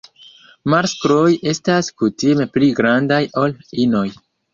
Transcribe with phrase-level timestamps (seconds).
[0.73, 3.55] Maskloj estas kutime pli grandaj ol
[3.85, 4.05] inoj.